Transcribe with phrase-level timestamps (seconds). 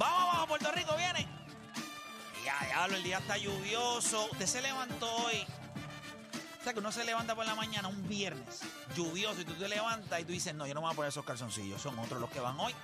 [0.00, 1.28] Vamos abajo, Puerto Rico viene.
[2.42, 4.30] Ya, diablo, el día está lluvioso.
[4.32, 5.46] Usted se levantó hoy.
[6.58, 8.62] O sea, que uno se levanta por la mañana un viernes
[8.96, 11.10] lluvioso y tú te levantas y tú dices, no, yo no me voy a poner
[11.10, 12.74] esos calzoncillos, son otros los que van hoy.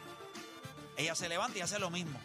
[0.98, 2.18] Ella se levanta y hace lo mismo.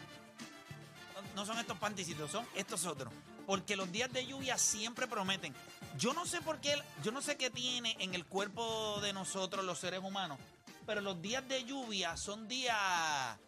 [1.34, 3.14] No son estos panticitos, son estos otros.
[3.46, 5.54] Porque los días de lluvia siempre prometen.
[5.96, 9.64] Yo no sé por qué, yo no sé qué tiene en el cuerpo de nosotros
[9.64, 10.38] los seres humanos,
[10.84, 13.38] pero los días de lluvia son días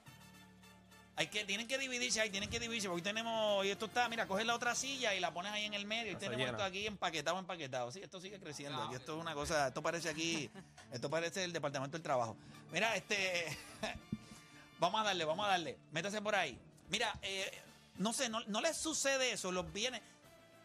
[1.17, 4.09] hay que, tienen que dividirse ahí, tienen que dividirse, porque hoy tenemos, y esto está,
[4.09, 6.51] mira, coges la otra silla y la pones ahí en el medio, y tenemos llena.
[6.53, 7.93] esto aquí empaquetado, empaquetado.
[7.93, 10.51] Sí, esto sigue creciendo, aquí esto es una cosa, esto parece aquí,
[10.93, 12.37] esto parece el Departamento del Trabajo.
[12.73, 13.57] Mira, este,
[14.81, 16.59] vamos a darle, vamos a darle, métase por ahí.
[16.89, 17.63] Mira, eh,
[17.99, 20.03] no sé, no, no les sucede eso, los viernes,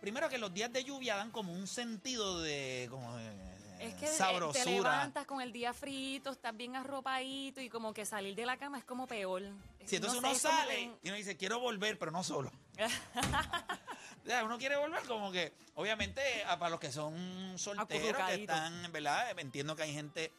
[0.01, 3.48] primero que los días de lluvia dan como un sentido de, como de,
[3.79, 4.63] Es que eh, sabrosura.
[4.63, 8.57] te levantas con el día frito, estás bien arropadito y como que salir de la
[8.57, 9.41] cama es como peor.
[9.85, 12.51] Si entonces No uno sé, sale y uno dice, quiero volver, pero no solo.
[14.43, 16.21] Uno quiere volver como que, obviamente,
[16.59, 19.37] para los que son solteros, que están, ¿verdad?
[19.39, 20.31] Entiendo que hay gente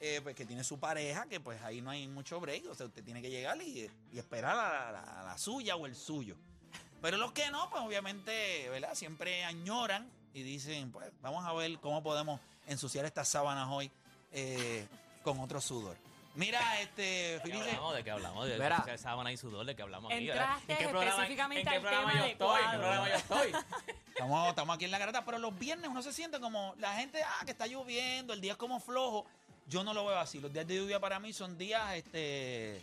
[0.00, 2.66] eh, pues, que tiene su pareja, que pues ahí no hay mucho break.
[2.70, 5.96] O sea, usted tiene que llegar y, y esperar a la, la suya o el
[5.96, 6.36] suyo.
[7.00, 8.94] Pero los que no, pues obviamente, ¿verdad?
[8.94, 13.90] Siempre añoran y dicen, pues vamos a ver cómo podemos ensuciar estas sábanas hoy
[14.32, 14.86] eh,
[15.22, 15.96] con otro sudor.
[16.34, 17.94] Mira, este, ¿De qué hablamos?
[17.94, 18.46] ¿De qué hablamos?
[18.48, 18.82] ¿De Mira.
[18.86, 19.66] qué sábana y sudor?
[19.66, 20.30] ¿De qué hablamos aquí?
[20.30, 22.48] Entraste ¿En qué programa, específicamente en qué al programa tema yo estoy?
[22.48, 22.80] ¿En qué adecuado.
[22.80, 23.52] programa yo estoy?
[24.12, 27.22] Estamos, estamos aquí en la garata, pero los viernes uno se siente como la gente,
[27.22, 29.26] ah, que está lloviendo, el día es como flojo.
[29.66, 30.38] Yo no lo veo así.
[30.40, 32.82] Los días de lluvia para mí son días este,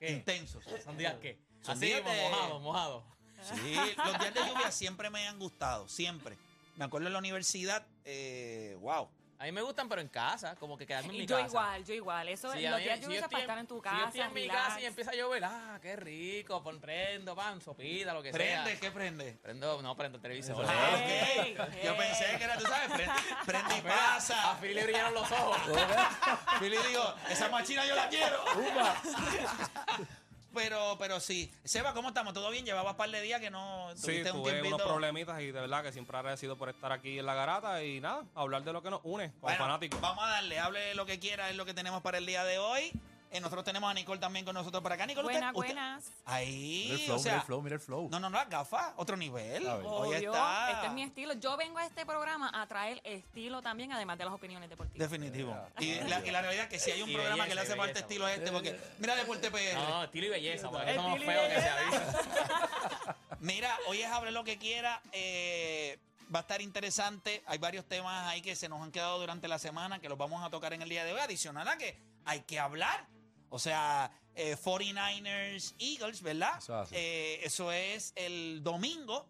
[0.00, 0.10] ¿Qué?
[0.12, 0.64] intensos.
[0.84, 1.38] ¿Son días qué?
[1.62, 3.04] Son Así días de- mojados, mojados.
[3.42, 6.36] Sí, los días de lluvia siempre me han gustado, siempre.
[6.78, 9.10] Me acuerdo en la universidad, eh, wow.
[9.40, 11.46] A mí me gustan, pero en casa, como que quedarme en Y mi yo casa.
[11.48, 12.28] igual, yo igual.
[12.28, 14.04] Eso, Sí, mí- días si yo estoy para en- estar en tu si casa, yo
[14.06, 14.62] estoy en mi relax.
[14.66, 18.70] casa y empieza a llover, ah, qué rico, pon, prendo, pan, sopita, lo que ¿Prende?
[18.72, 18.80] sea.
[18.80, 19.38] ¿Qué prende?
[19.40, 20.64] Prendo, no, prendo el televisor.
[20.68, 21.68] Ah, Ey, ok.
[21.84, 23.12] Yo pensé que era, tú sabes, prende,
[23.46, 24.58] prende y Mira, A pasa.
[24.60, 25.58] Philly le brillaron los ojos.
[26.60, 28.42] Billy digo, esa machina yo la quiero.
[30.54, 31.52] Pero, pero sí.
[31.64, 32.32] Seba, ¿cómo estamos?
[32.34, 32.64] ¿Todo bien?
[32.64, 34.76] Llevabas un par de días que no Sí, tuviste un tuve tiempito.
[34.76, 38.00] unos problemitas y de verdad que siempre agradecido por estar aquí en la garata y
[38.00, 40.00] nada, hablar de lo que nos une como Bueno, fanáticos.
[40.00, 42.58] Vamos a darle, hable lo que quiera, es lo que tenemos para el día de
[42.58, 42.92] hoy.
[43.30, 45.04] Eh, nosotros tenemos a Nicole también con nosotros por acá.
[45.06, 46.04] Nicole, usted- Buenas, usted- buenas.
[46.24, 48.08] Ahí, Mira el flow, o sea, mira el flow, mira el flow.
[48.10, 49.66] No, no, no, las gafas, otro nivel.
[49.66, 50.70] Hoy está.
[50.72, 51.34] este es mi estilo.
[51.34, 55.10] Yo vengo a este programa a traer estilo también, además de las opiniones deportivas.
[55.10, 55.56] Definitivo.
[55.78, 57.76] Y la, y la realidad es que si hay un Y programa que le hace
[57.76, 59.74] falta estilo a este, porque mira Deporte PR.
[59.74, 63.16] No, estilo y belleza, porque somos feos que se avisa.
[63.40, 65.00] Mira, hoy es Hable lo que quiera.
[65.12, 65.98] eh,
[66.34, 67.42] va a estar interesante.
[67.46, 70.44] Hay varios temas ahí que se nos han quedado durante la semana que los vamos
[70.44, 71.20] a tocar en el día de hoy.
[71.20, 73.06] Adicional a que hay que hablar.
[73.50, 76.58] O sea, eh, 49ers, Eagles, ¿verdad?
[76.58, 76.94] Eso es así.
[76.96, 79.26] Eh, eso es el domingo.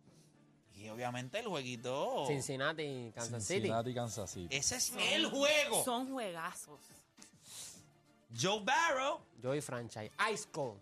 [0.75, 2.25] Y obviamente el jueguito.
[2.29, 3.61] Cincinnati, Kansas City.
[3.61, 4.56] Cincinnati, Kansas City.
[4.56, 5.85] Ese es el juego.
[5.85, 6.81] Son juegazos.
[8.38, 10.11] Joe Barrow Joy Franchise.
[10.32, 10.81] Ice Cold.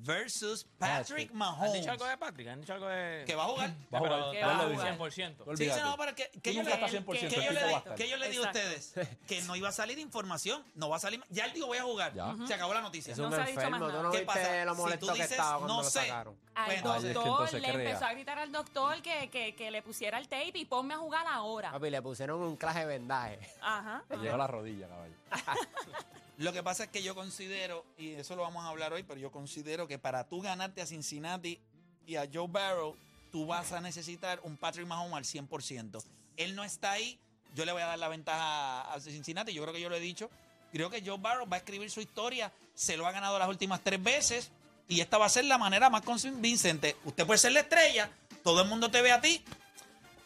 [0.00, 1.70] Versus Patrick Mahomes.
[1.70, 2.48] ¿Han dicho algo de Patrick?
[2.48, 3.24] ¿Han dicho algo de...?
[3.26, 3.70] Que va a jugar.
[3.92, 4.30] Va a jugar.
[4.32, 4.98] Que te va lo a digo jugar.
[4.98, 5.12] 100%.
[5.12, 5.82] Sí, Olvídate.
[5.82, 7.94] no, pero que, que yo le, estás que- 100%, que yo le, di- estar.
[7.94, 8.94] que yo le digo a ustedes
[9.26, 11.22] que no iba a salir información, no va a salir.
[11.30, 12.14] Ya él dijo, voy a jugar.
[12.14, 12.34] Ya.
[12.46, 13.12] Se acabó la noticia.
[13.12, 13.86] Es No se ha dicho más enfermo.
[13.86, 14.02] ¿Tú nada.
[14.04, 14.64] no ¿Qué pasa?
[14.64, 16.00] lo Si tú que dices, estaba cuando no lo sé.
[16.00, 16.36] sacaron?
[16.54, 19.80] Al Ay, es que doctor le empezó a gritar al doctor que, que, que le
[19.82, 21.70] pusiera el tape y ponme a jugar ahora.
[21.70, 23.38] Papi, le pusieron un clase de vendaje.
[23.60, 24.02] Ajá.
[24.10, 25.12] Le llegó la rodilla, caballo.
[26.38, 29.18] Lo que pasa es que yo considero, y eso lo vamos a hablar hoy, pero
[29.18, 31.60] yo considero que para tú ganarte a Cincinnati
[32.06, 32.94] y a Joe Barrow,
[33.32, 36.00] tú vas a necesitar un Patrick Mahomes al 100%.
[36.36, 37.18] Él no está ahí,
[37.56, 40.00] yo le voy a dar la ventaja a Cincinnati, yo creo que yo lo he
[40.00, 40.30] dicho.
[40.72, 43.80] Creo que Joe Barrow va a escribir su historia, se lo ha ganado las últimas
[43.82, 44.52] tres veces,
[44.86, 46.94] y esta va a ser la manera más convincente.
[47.04, 48.10] Usted puede ser la estrella,
[48.44, 49.42] todo el mundo te ve a ti,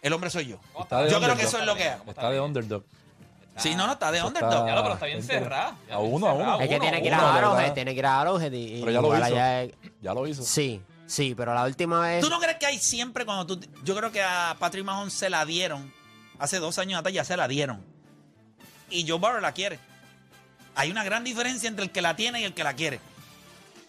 [0.02, 0.60] el hombre soy yo.
[0.75, 1.38] Yo creo underdog.
[1.38, 2.00] que eso es lo que hay.
[2.06, 2.84] Está de underdog.
[3.56, 4.50] Sí, no, no, está de underdog.
[4.52, 5.76] está- Ya lo, pero está bien cerrada.
[5.90, 6.60] A uno, a uno.
[6.60, 9.00] Es que tiene que ir a Arrowhead, tiene que ir a Arrowhead y, Pero ya
[9.00, 9.34] lo hizo.
[10.00, 10.43] Ya lo hizo.
[10.43, 12.22] Sí, sí, pero la última vez...
[12.22, 13.60] ¿Tú no crees que hay siempre cuando tú...
[13.84, 15.93] Yo creo que a Patrick Mahomes se la dieron.
[16.38, 17.84] Hace dos años atrás ya se la dieron.
[18.90, 19.78] Y Joe Burrow la quiere.
[20.75, 23.00] Hay una gran diferencia entre el que la tiene y el que la quiere.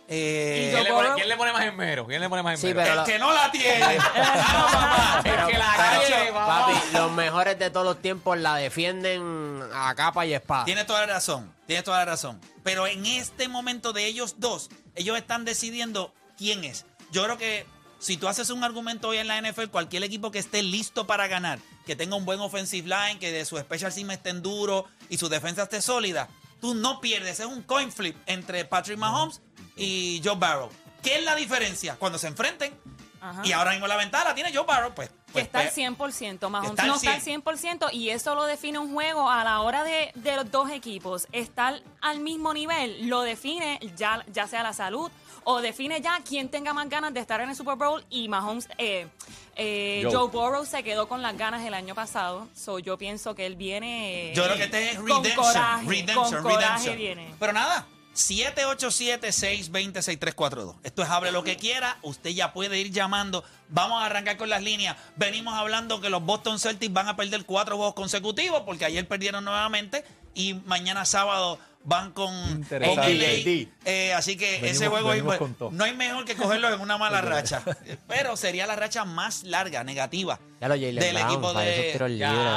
[0.07, 2.05] Eh, ¿Quién le, pone, quién le pone más enmero?
[2.05, 2.83] ¿Quién le pone más Sí, enmero?
[2.85, 3.97] pero el lo- que no la tiene.
[4.15, 6.65] Ah, Pero- El que la pero, papá.
[6.67, 10.65] papi, los mejores de todos los tiempos la defienden a capa y espada.
[10.65, 11.53] Tienes toda la razón.
[11.67, 12.39] Tienes toda la razón.
[12.63, 16.85] Pero en este momento de ellos dos, ellos están decidiendo quién es.
[17.11, 17.65] Yo creo que
[17.99, 21.27] si tú haces un argumento hoy en la NFL, cualquier equipo que esté listo para
[21.27, 25.17] ganar, que tenga un buen offensive line, que de su special team estén duro y
[25.17, 26.27] su defensa esté sólida,
[26.59, 27.39] tú no pierdes.
[27.39, 29.41] Es un coin flip entre Patrick Mahomes
[29.75, 30.69] y Joe Barrow.
[31.01, 31.95] ¿Qué es la diferencia?
[31.97, 32.73] Cuando se enfrenten
[33.19, 33.41] Ajá.
[33.45, 35.09] y ahora mismo la ventaja la tiene Joe Barrow, pues.
[35.09, 37.43] que pues, está al pues, 100%, Mahomes está al no está al 100.
[37.43, 41.27] 100% y eso lo define un juego a la hora de, de los dos equipos.
[41.31, 45.11] Estar al mismo nivel lo define ya, ya sea la salud
[45.45, 48.67] o define ya quién tenga más ganas de estar en el Super Bowl y Mahomes,
[48.77, 49.07] eh,
[49.55, 50.13] eh, Joe.
[50.13, 53.55] Joe Burrow se quedó con las ganas el año pasado, so yo pienso que él
[53.55, 55.35] viene Yo creo que este es con redemption.
[55.35, 56.97] coraje, redemption, con coraje redemption.
[56.97, 57.35] viene.
[57.39, 60.75] Pero nada, 787-620-6342.
[60.83, 61.98] Esto es Hable lo que quiera.
[62.01, 63.44] Usted ya puede ir llamando.
[63.69, 64.95] Vamos a arrancar con las líneas.
[65.15, 69.44] Venimos hablando que los Boston Celtics van a perder cuatro juegos consecutivos porque ayer perdieron
[69.45, 72.65] nuevamente y mañana sábado van con.
[72.69, 73.68] LA.
[73.86, 75.39] Eh, así que Venimos- ese juego ahí, pues,
[75.71, 77.62] no hay mejor que cogerlo en una mala racha.
[78.07, 81.94] Pero sería la racha más larga, negativa Ya lo del Brown, equipo de...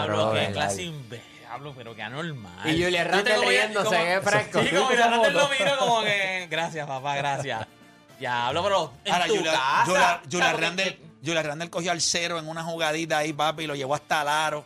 [0.07, 0.53] brother.
[0.53, 1.36] clase imbécil.
[1.57, 2.69] Diablo, pero qué anormal.
[2.69, 4.63] Y Julian Yo Randle que- riéndose, qué fresco.
[4.63, 6.47] Sí, como Julian Randle lo miro como que...
[6.51, 7.67] Gracias, papá, gracias.
[8.19, 9.85] Diablo, pero en Ahora, tu Julia, casa.
[9.87, 13.75] Julia- Julia porque- Julia Randle cogió al cero en una jugadita ahí, papi, y lo
[13.75, 14.65] llevó hasta el aro.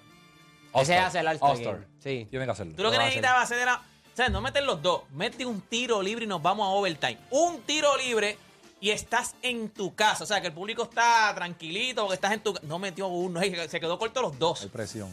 [0.74, 1.38] Ese hace el.
[1.38, 1.78] Game.
[2.00, 2.26] Sí.
[2.30, 2.74] Tiene que hacerlo.
[2.76, 3.76] Tú lo que Lo a necesitabas hacer era...
[3.76, 5.02] O sea, no meter los dos.
[5.12, 7.18] Mete un tiro libre y nos vamos a overtime.
[7.30, 8.36] Un tiro libre
[8.80, 10.24] y estás en tu casa.
[10.24, 12.66] O sea, que el público está tranquilito porque estás en tu casa.
[12.66, 13.40] No metió uno.
[13.40, 14.66] Se quedó corto los Hay dos.
[14.72, 15.08] presión.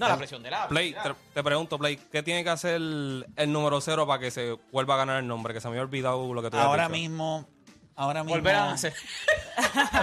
[0.00, 0.68] No, la presión del agua.
[0.68, 4.30] Play, te, te pregunto, Play, ¿qué tiene que hacer el, el número cero para que
[4.30, 5.54] se vuelva a ganar el nombre?
[5.54, 6.92] Que se me había olvidado lo que tú Ahora dicho.
[6.98, 7.46] mismo,
[7.94, 8.36] ahora mismo.
[8.36, 8.94] Volver a hacer.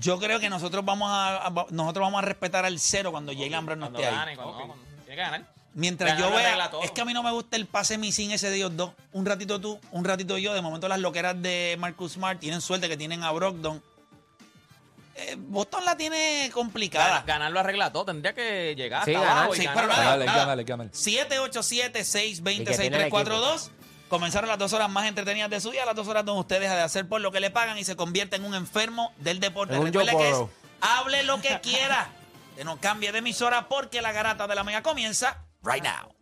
[0.00, 3.64] Yo creo que nosotros vamos a, a- nosotros vamos a respetar al cero cuando Jalen
[3.64, 4.14] Brown no Cuando esté ahí.
[4.16, 4.74] gane, cuando, cuando
[5.04, 5.54] tiene que ganar.
[5.76, 8.48] Mientras Ganar yo vea, es que a mí no me gusta el pase misin ese
[8.50, 8.92] de ellos dos.
[9.12, 10.54] Un ratito tú, un ratito yo.
[10.54, 13.82] De momento las loqueras de Marcus Smart tienen suerte que tienen a Brogdon.
[15.16, 17.06] Eh, Boston la tiene complicada.
[17.08, 18.06] Ganar, ganar lo arregla todo.
[18.06, 19.84] Tendría que llegar Sí, hasta ganar, abajo y sí, ganar.
[19.84, 20.38] pero nada, Gánale, nada.
[20.38, 20.90] gánale, gánale.
[20.90, 23.70] 787-620-6342.
[24.08, 26.76] Comenzaron las dos horas más entretenidas de su día, las dos horas donde ustedes dejan
[26.76, 29.78] de hacer por lo que le pagan y se convierte en un enfermo del deporte.
[29.78, 30.36] Recuerde que es,
[30.80, 32.08] hable lo que quiera.
[32.56, 36.13] Que no cambie de emisora porque la garata de la mega comienza right now.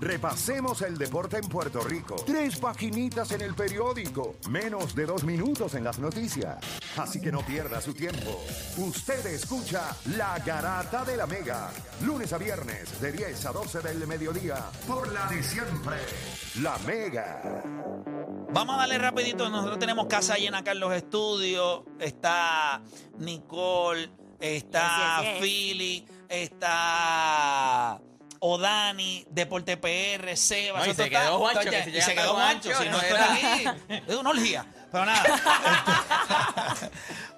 [0.00, 2.16] Repasemos el deporte en Puerto Rico.
[2.26, 4.36] Tres paginitas en el periódico.
[4.50, 6.58] Menos de dos minutos en las noticias.
[6.96, 8.42] Así que no pierda su tiempo.
[8.76, 11.70] Usted escucha La Garata de la Mega.
[12.04, 14.70] Lunes a viernes de 10 a 12 del mediodía.
[14.86, 15.96] Por la de siempre.
[16.60, 17.62] La Mega.
[18.52, 19.48] Vamos a darle rapidito.
[19.48, 21.82] Nosotros tenemos casa llena acá en los estudios.
[21.98, 22.82] Está
[23.18, 24.10] Nicole,
[24.40, 25.42] está Yes, yes, yes.
[25.42, 28.00] Philly, está
[28.48, 30.78] Odani, Deporte PR, Seba.
[30.80, 32.70] No, y se está- quedó Juancho, está- que si y llega se quedó Juancho.
[32.70, 33.64] Juancho, Si no, era- aquí
[34.06, 34.66] es una orgía.
[34.92, 35.22] Pero nada.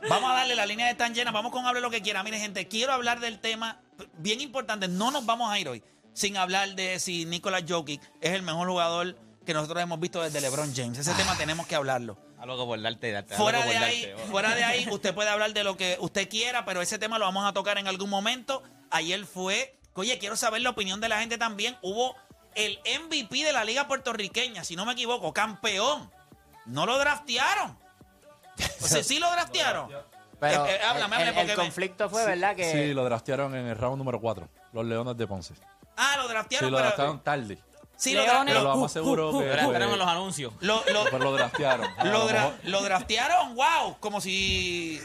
[0.09, 1.33] Vamos a darle, la línea están llenas.
[1.33, 2.23] Vamos con hable lo que quiera.
[2.23, 3.81] Mire, gente, quiero hablar del tema
[4.19, 4.87] bien importante.
[4.89, 8.69] No nos vamos a ir hoy sin hablar de si Nicolás Jokic es el mejor
[8.69, 10.99] jugador que nosotros hemos visto desde LeBron James.
[10.99, 12.19] Ese tema tenemos que hablarlo.
[12.39, 13.35] A loco por darte, darte.
[13.35, 16.29] Fuera de por ahí, darte, fuera de ahí, usted puede hablar de lo que usted
[16.29, 18.63] quiera, pero ese tema lo vamos a tocar en algún momento.
[18.91, 21.77] Ayer fue, oye, quiero saber la opinión de la gente también.
[21.83, 22.15] Hubo
[22.55, 26.11] el MVP de la Liga Puertorriqueña, si no me equivoco, campeón.
[26.67, 27.79] No lo draftearon.
[28.83, 29.91] O sea, sí lo draftearon.
[30.41, 32.55] Pero Eh, eh, háblame, el, háblame, el me- conflicto fue, ¿verdad?
[32.55, 34.49] Que Sí, lo draftearon en el round número 4.
[34.73, 35.55] Los Leones de Ponce.
[35.97, 36.87] Ah, lo Sí, draftearon, lo pero.
[36.87, 37.59] draftearon tarde.
[37.97, 38.55] Sí, lo, Leones.
[38.55, 40.53] Pero dra- lo lo- más seguro que Pero fue- esperen en los anuncios.
[40.61, 41.89] lo- lo- pero lo draftearon.
[42.05, 43.97] Lo lo dra- lo draftearon, wow.
[43.99, 45.01] Como si.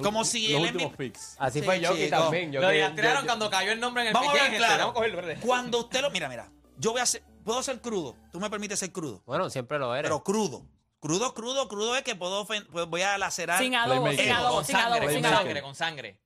[0.00, 1.36] Como si los el últimos MVP picks.
[1.38, 2.16] así Sí, fue Yoki chico.
[2.18, 2.50] también.
[2.52, 4.50] Yo Lo que- tiraron yo- cuando cayó el nombre en el Vamos a pique, ver
[4.52, 4.78] gente, claro.
[4.78, 5.38] Vamos a cogerlo, verde.
[5.40, 6.10] Cuando usted lo.
[6.10, 6.50] Mira, mira.
[6.78, 7.22] Yo voy a ser.
[7.44, 8.16] Puedo ser crudo.
[8.30, 9.22] Tú me permites ser crudo.
[9.26, 10.08] Bueno, siempre lo eres.
[10.08, 10.64] Pero crudo.
[11.00, 13.58] Crudo, crudo, crudo es que puedo ofen- pues voy a lacerar.
[13.60, 14.24] Sin adobo, Playmaker.
[14.24, 15.42] sin adobo, Con sin adobo, sangre, sin con adobo.
[15.44, 16.20] sangre, con sangre.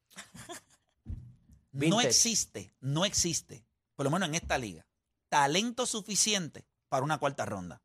[1.72, 2.08] No Vintage.
[2.08, 4.86] existe, no existe, por lo menos en esta liga,
[5.28, 7.82] talento suficiente para una cuarta ronda.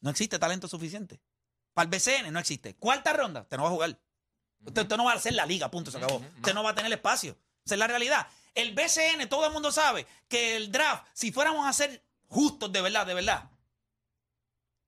[0.00, 1.20] No existe talento suficiente.
[1.72, 2.74] Para el BCN no existe.
[2.76, 3.98] Cuarta ronda, usted no va a jugar.
[4.66, 6.22] Usted, usted no va a hacer la liga, punto, se acabó.
[6.36, 7.36] Usted no va a tener espacio.
[7.64, 8.26] Esa es la realidad.
[8.54, 12.80] El BCN, todo el mundo sabe que el draft, si fuéramos a ser justos de
[12.80, 13.50] verdad, de verdad,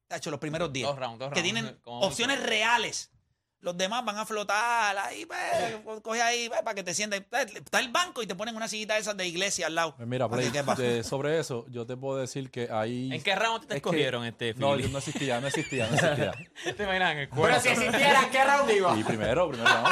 [0.08, 3.10] ha hecho los primeros 10, Dos rounds, dos que tienen opciones reales.
[3.60, 7.22] Los demás van a flotar ahí, pues, coge ahí pues, para que te sientes.
[7.54, 9.96] Está el banco y te ponen una sillita de esas de iglesia al lado.
[9.96, 13.10] Pues mira, Play, de- sobre eso, yo te puedo decir que ahí.
[13.12, 15.94] ¿En qué round te es que- escogieron, este, No, yo no existía, no existía, no
[15.94, 16.32] existía.
[16.76, 18.96] ¿Te imaginas en el Pero si existiera, ¿qué round iba?
[18.98, 19.70] Y primero, primero.
[19.70, 19.84] no.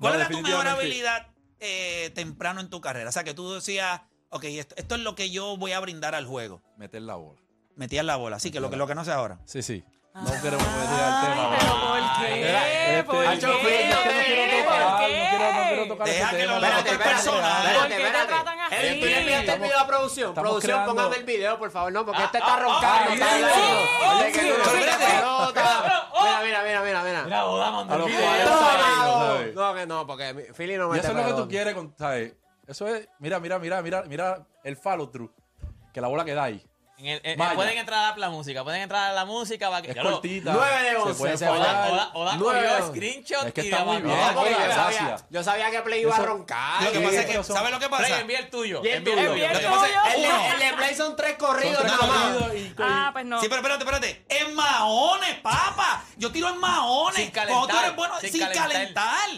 [0.00, 0.70] ¿Cuál No, era tu mejor definitivamente.
[0.70, 1.26] habilidad
[1.60, 3.10] eh, temprano en tu carrera?
[3.10, 4.00] O sea, que tú decías,
[4.30, 6.62] ok, esto, esto es lo que yo voy a brindar al juego.
[6.76, 7.40] Meter la bola.
[7.76, 9.38] Metías la bola, así que lo que, lo que no sé ahora.
[9.44, 9.84] Sí, sí.
[10.14, 11.48] No queremos meter al tema.
[11.52, 11.78] Ay, pero.
[11.78, 12.40] ¿por qué?
[12.98, 13.28] Este, ¿Por qué?
[13.28, 15.18] Phil, es que no quiero ¿Por tocar, qué?
[15.18, 16.54] no quiero, no quiero tocar Deja que tema.
[16.54, 17.66] Espérate, espérate, personal.
[17.66, 18.26] espérate, ¿Por qué te espérate.
[18.32, 19.00] tratan así?
[19.00, 20.34] Tú le enviaste el video a producción.
[20.34, 21.92] Producción, creando- póngame el video, por favor.
[21.92, 23.24] No, porque este Ah, está ah, roncando.
[23.24, 24.72] ah, Oye, que no, está-
[26.42, 27.22] Mira, mira, mira, mira, mira.
[27.24, 29.52] Mira, boda, el video.
[29.54, 31.94] No, que no, porque Philly no Y mete eso es lo que tú quieres, con-
[31.96, 32.34] ¿sabes?
[32.66, 35.30] Eso es, mira, mira, mira, mira, mira el follow through.
[35.92, 36.64] Que la bola que da ahí.
[37.00, 37.54] En el- en- Vaya.
[37.54, 39.70] pueden entrar a la música, pueden entrar a la música.
[39.70, 40.52] para que- Es Ya lo- cortita.
[40.52, 41.76] Nueve de Se once, puede se fallar.
[41.76, 41.88] va.
[41.92, 42.68] Oda, Oda Nueve.
[42.68, 44.08] cogió screenshot Es que y está la muy mandó.
[44.08, 44.34] bien.
[44.34, 44.96] Porque yo Gracias.
[44.96, 46.82] sabía, yo sabía que Play iba a Eso- roncar.
[46.82, 48.20] Lo que pasa es que, ¿sabes lo que Play, pasa?
[48.20, 48.80] envía el tuyo.
[48.84, 49.32] Y el envía tuyo.
[49.32, 49.58] el Lo tuyo.
[49.60, 52.36] que pasa es- El de- el de Play son tres corridos nada más.
[52.80, 53.40] Ah, pues no.
[53.40, 54.24] Sí, pero espérate, espérate.
[54.28, 56.04] En maones, papa.
[56.16, 57.14] Yo tiro en maones.
[57.16, 58.68] Sin Cuando tú calentar, eres bueno, sin sin, calentar.
[58.72, 59.28] calentar.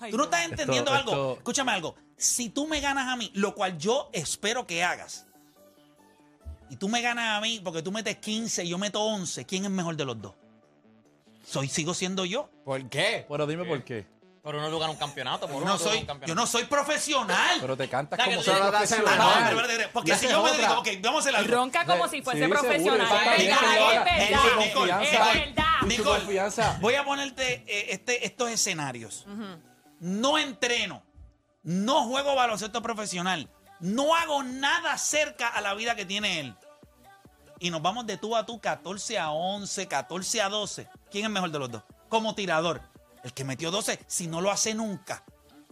[0.00, 1.34] Ay, Tú no estás entendiendo Esto- algo.
[1.38, 1.94] Escúchame algo.
[2.18, 5.23] Si tú me ganas a mí, lo cual yo espero que hagas,
[6.70, 9.64] y tú me ganas a mí porque tú metes 15 y yo meto 11, ¿quién
[9.64, 10.34] es mejor de los dos?
[11.46, 12.48] Soy, sigo siendo yo.
[12.64, 13.26] ¿Por qué?
[13.28, 14.06] Pero dime por qué.
[14.42, 15.46] Pero uno logra un campeonato.
[15.46, 16.26] Por Yo uno no, soy, un campeonato.
[16.28, 17.56] yo no soy profesional.
[17.62, 19.18] Pero te cantas como solo da profesional.
[19.18, 21.54] Ah, no, porque si yo me dedico, ok, vamos a hacer algo.
[21.54, 23.40] Ronca como si fuese Sí, seguro, profesional.
[25.02, 26.78] Es verdad.
[26.80, 29.26] Voy a ponerte eh, este, estos escenarios.
[30.00, 31.02] No entreno,
[31.62, 33.48] no juego baloncesto profesional,
[33.80, 36.54] no hago nada cerca a la vida que tiene él.
[37.60, 40.88] Y nos vamos de tú a tú, 14 a 11, 14 a 12.
[41.10, 41.82] ¿Quién es mejor de los dos?
[42.08, 42.82] Como tirador.
[43.22, 45.24] El que metió 12, si no lo hace nunca.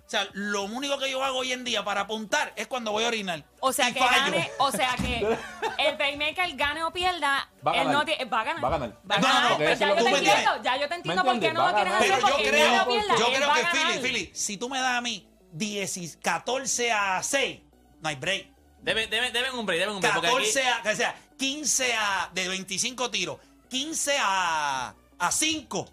[0.06, 3.04] O sea, lo único que yo hago hoy en día para apuntar es cuando voy
[3.04, 3.44] a orinar.
[3.60, 4.10] O sea Y que fallo.
[4.32, 5.38] gane, o sea que
[5.78, 7.94] el playmaker gane o pierda, Va a él ganar.
[7.94, 8.64] no tiene, va a ganar.
[8.64, 9.00] Va a ganar.
[9.10, 9.50] Va a No, no, ganar.
[9.50, 11.66] no, Pues ya yo te entiendo, ya yo te entiendo ¿Me por qué no lo
[11.66, 12.02] a quieres ganar.
[12.02, 13.72] hacer Pero yo porque creo, gane o pierda, yo él creo que ganar.
[13.76, 17.60] Philly, Philly, si tú me das a mí 10, 14 a 6,
[18.02, 18.46] no hay break.
[18.82, 20.14] Deben, deben, deben un break, deben un break.
[20.14, 23.38] porque aquí- 14 a, o sea, 15 a, de 25 tiros,
[23.70, 25.86] 15 a, a 5.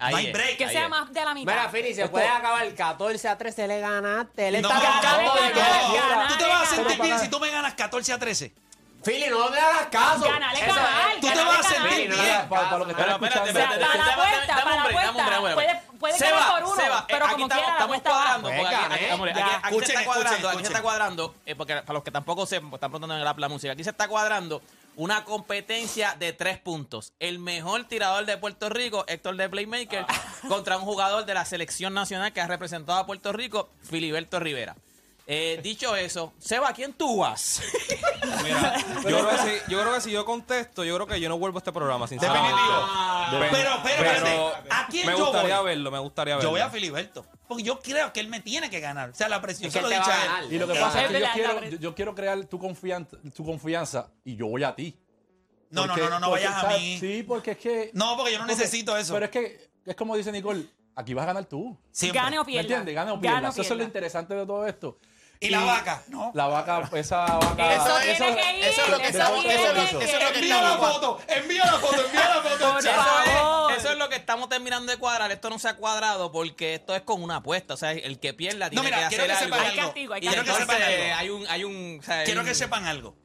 [0.00, 0.32] Ahí no hay es.
[0.32, 0.56] break.
[0.58, 0.90] Que Ahí sea es.
[0.90, 1.52] más de la mitad.
[1.52, 4.48] Mira, Philly, se puede acabar 14 a 13, le ganaste.
[4.48, 5.32] Él No, está no, no,
[6.28, 8.52] tú te vas a sentir bien si tú me ganas 14 a 13.
[9.04, 10.24] Philly, no le hagas caso.
[10.24, 10.58] Ganale,
[11.20, 12.48] Tú te vas a sentir le bien.
[12.48, 12.94] Para, la dame para
[15.40, 17.96] un la break, puede, Seba, ganar por uno, Seba, pero eh, como aquí quiera estamos,
[17.96, 18.48] estamos cuadrando.
[18.48, 19.60] porque Venga, aquí, aquí- eh, amor, aquí- ya.
[19.62, 22.46] aquí se está cuadrando, escuchen, aquí se está cuadrando, eh, porque para los que tampoco
[22.46, 24.62] se están preguntando en el app la música, aquí se está cuadrando
[24.96, 27.12] una competencia de tres puntos.
[27.18, 30.06] El mejor tirador de Puerto Rico, Héctor de Playmaker,
[30.48, 34.76] contra un jugador de la selección nacional que ha representado a Puerto Rico, Filiberto Rivera.
[35.26, 37.62] Eh, dicho eso, Seba, ¿quién tú vas?
[38.42, 41.30] Mira, yo creo, que si, yo creo que si yo contesto, yo creo que yo
[41.30, 42.50] no vuelvo a este programa, sinceramente.
[42.50, 42.88] Definitivo.
[43.30, 45.66] Pero, pero, Pero espérate, ¿a quién me yo gustaría voy?
[45.70, 46.48] verlo, me gustaría verlo.
[46.48, 47.24] Yo voy a Filiberto.
[47.48, 49.10] Porque yo creo que él me tiene que ganar.
[49.10, 50.52] O sea, la presión Es se que lo he dicho a él.
[50.52, 53.16] Y lo que pasa es que yo quiero, la- yo, yo quiero crear tu confianza,
[53.34, 54.98] tu confianza y yo voy a ti.
[55.70, 56.98] No, no, Porque- no, no, no vayas a mí.
[57.00, 57.90] Sí, porque es que...
[57.94, 59.14] No, porque yo no porque- necesito eso.
[59.14, 61.76] Pero es que, es como dice Nicole, aquí vas a ganar tú.
[61.90, 62.20] Siempre.
[62.20, 62.60] Gane o ¿Me pierda.
[62.62, 62.94] entiendes?
[62.94, 63.48] Gana o Gane pierda.
[63.48, 63.84] o Eso es lo pierda.
[63.86, 64.98] interesante de todo esto.
[65.40, 66.02] ¿Y la vaca?
[66.08, 66.30] No.
[66.34, 67.74] La vaca, esa vaca...
[67.74, 68.10] Eso ir.
[68.10, 70.44] eso es lo que eso estamos- eso es lo- que eso es lo que ir.
[70.44, 73.70] Envía la foto, envía la foto, envía la foto.
[73.70, 75.30] Eso es lo que estamos terminando de cuadrar.
[75.32, 77.74] Esto no se ha cuadrado porque esto es con una apuesta.
[77.74, 79.56] O sea, el que pierda tiene mira, que quiero hacer que algo.
[79.56, 79.82] sepan Hay algo.
[79.88, 81.14] castigo, hay Y Quiero que sepan algo.
[81.16, 81.28] hay
[81.64, 83.16] un, hay Quiero que sepan algo.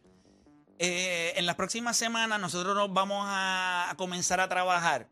[0.80, 5.08] Eh, en las próximas semanas nosotros nos vamos a, a comenzar a trabajar.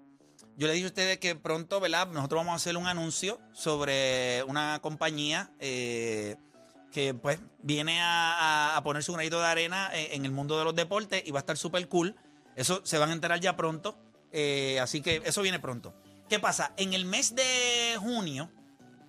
[0.55, 2.07] Yo le dije a ustedes que pronto, ¿verdad?
[2.07, 6.35] Nosotros vamos a hacer un anuncio sobre una compañía eh,
[6.97, 10.63] que pues viene a, a- a poner su granito de arena en, el mundo de
[10.63, 12.15] los deportes y va a estar súper cool.
[12.55, 13.95] Eso se van a enterar ya pronto.
[14.31, 15.93] eh, así que eso viene pronto.
[16.27, 16.73] ¿Qué pasa?
[16.75, 18.49] En el mes de junio,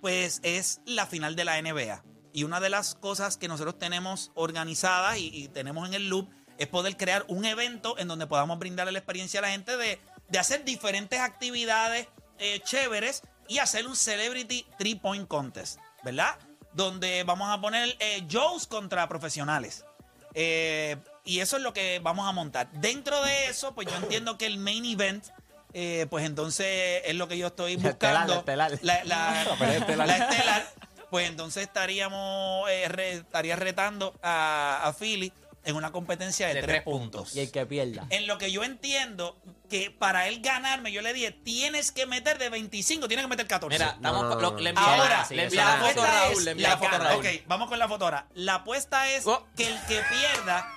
[0.01, 2.03] pues es la final de la NBA.
[2.31, 6.29] Y una de las cosas que nosotros tenemos organizadas y, y tenemos en el loop
[6.59, 9.99] es poder crear un evento en donde podamos brindarle la experiencia a la gente de,
[10.27, 16.37] de hacer diferentes actividades eh, chéveres y hacer un Celebrity Three Point Contest, ¿verdad?
[16.73, 19.85] Donde vamos a poner eh, shows contra profesionales.
[20.33, 22.69] Eh, y eso es lo que vamos a montar.
[22.73, 25.25] Dentro de eso, pues yo entiendo que el main event,
[25.73, 28.33] eh, pues entonces es lo que yo estoy buscando.
[28.33, 28.79] la estelar.
[28.81, 30.07] La, la- La pelea estelar.
[30.07, 30.65] la estelar,
[31.09, 35.33] pues entonces estaríamos eh, re- estaría retando a, a Philly
[35.65, 37.21] en una competencia de, De tres tres puntos.
[37.21, 37.35] puntos.
[37.35, 38.05] Y el que pierda.
[38.09, 39.37] En lo que yo entiendo
[39.69, 43.45] que para él ganarme, yo le dije, tienes que meter de 25, tienes que meter
[43.47, 43.77] 14.
[43.77, 46.31] Mira, estamos no, no, le envié Ahora, le sí, envié la foto a apuesta Raúl,
[46.37, 47.19] es, le envié la foto a Raúl.
[47.25, 48.27] ok, vamos con la foto ahora.
[48.33, 49.45] La apuesta es Oh.
[49.55, 50.71] que el que pierda,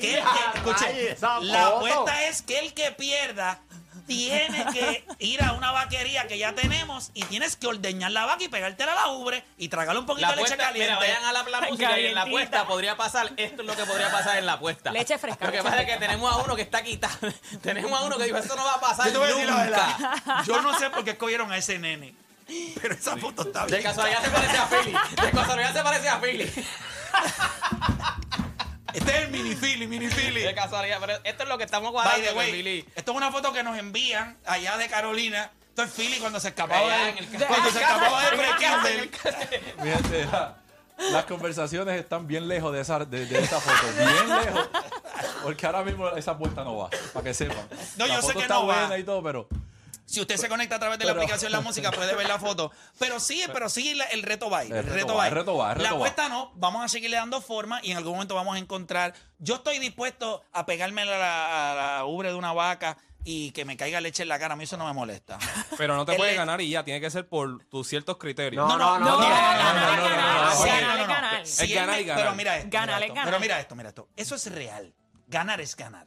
[0.00, 3.62] que el que- escuche, la apuesta es que el que pierda
[4.06, 8.44] tiene que ir a una vaquería que ya tenemos y tienes que ordeñar la vaca
[8.44, 10.94] y pegártela a la ubre y tragarle un poquito La de leche apuesta, caliente.
[10.94, 13.76] mira, vayan a la, la música y en la apuesta podría pasar, esto es lo
[13.76, 14.90] que podría pasar en la apuesta.
[14.92, 17.16] Leche fresca, Lo que leche pasa es que tenemos a uno que está quitado.
[17.62, 19.46] tenemos a uno que dijo, esto no va a pasar Yo te voy a decir
[19.46, 19.96] la nunca.
[19.98, 20.44] verdad.
[20.46, 22.14] Yo no sé por qué escogieron a ese nene.
[22.80, 23.82] Pero esa foto está De bien.
[23.82, 24.92] casualidad se parece a Philly.
[25.22, 26.52] De casualidad se parece a Philly.
[28.94, 30.42] Este es el mini Philly, mini Philly.
[30.42, 32.84] De casualidad, pero esto es lo que estamos guardando way, Philly.
[32.94, 35.50] esto es una foto que nos envían allá de Carolina.
[35.70, 38.36] Esto es Philly cuando se escapaba de, en el- cuando se escapaba de
[40.30, 40.56] la-
[41.10, 43.86] las conversaciones están bien lejos de esa, de, de esa foto.
[43.96, 44.68] Bien lejos.
[45.42, 47.68] Porque ahora mismo esa apuesta no va, para que sepan.
[47.96, 48.80] No, la yo sé que está no va.
[48.80, 49.48] buena y todo, pero
[50.06, 52.38] Si usted se conecta a través de la Pero- aplicación La Música, puede ver la
[52.38, 52.70] foto.
[52.98, 54.70] Pero sí, pero sí, la- el reto va ahí.
[54.70, 55.28] El, reto, va, ahí.
[55.30, 55.96] el reto va, el La reto va.
[55.96, 59.14] apuesta no, vamos a seguirle dando forma y en algún momento vamos a encontrar.
[59.38, 63.64] Yo estoy dispuesto a pegarme a la, a la ubre de una vaca y que
[63.64, 64.52] me caiga leche en la cara.
[64.52, 65.38] A mí eso no me molesta.
[65.78, 68.68] Pero no te puedes ganar y ya, tiene que ser por tus ciertos criterios.
[68.68, 69.06] No, no, no.
[69.06, 72.22] No, no, ganar, no, Es ganar y ganar.
[72.24, 72.68] Pero mira esto.
[72.70, 73.24] Ganar es ganar.
[73.24, 74.08] Pero mira esto, mira esto.
[74.16, 74.94] Eso es real.
[75.28, 76.06] Ganar es ganar.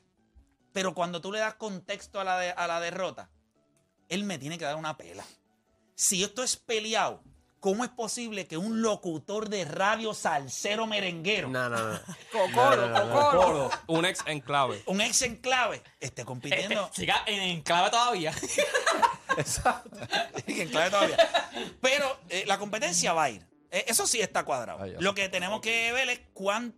[0.73, 3.29] Pero cuando tú le das contexto a la, de- a la derrota,
[4.09, 5.23] él me tiene que dar una pela.
[5.95, 7.21] Si esto es peleado,
[7.59, 11.99] ¿cómo es posible que un locutor de radio salsero merenguero, No, no, no.
[12.31, 13.41] Cocoro, cocoro.
[13.41, 13.69] Gordo.
[13.87, 14.83] Un ex enclave.
[14.85, 16.89] un ex enclave, esté compitiendo?
[16.93, 18.33] siga en clave todavía.
[20.47, 21.17] en clave todavía.
[21.81, 23.45] Pero eh, la competencia va a ir.
[23.71, 24.81] Eh, eso sí está cuadrado.
[24.83, 26.73] Ay, Lo que tenemos que ver es cuán-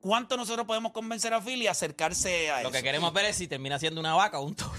[0.00, 2.72] cuánto nosotros podemos convencer a Philly a acercarse a Lo eso.
[2.72, 4.72] que queremos ver es si termina siendo una vaca o un toro.